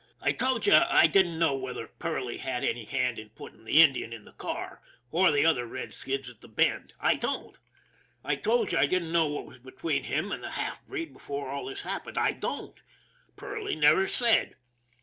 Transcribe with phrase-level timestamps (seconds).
[0.19, 4.11] I told you I didn't know whether Perley had any hand in putting that Indian
[4.13, 4.81] in the car,
[5.11, 6.93] or the other red skins at the Bend.
[6.99, 7.55] I don't.
[8.23, 11.51] I told you I didn't know what was between him and the half breed before
[11.51, 12.17] all this happened.
[12.17, 12.81] I don't.
[13.35, 14.55] Perley never said.